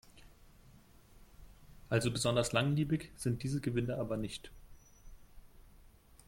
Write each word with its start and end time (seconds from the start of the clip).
Also 1.89 2.09
besonders 2.09 2.53
langlebig 2.53 3.11
sind 3.17 3.43
diese 3.43 3.61
Gewinde 3.61 3.99
aber 3.99 4.17
nicht. 4.17 4.51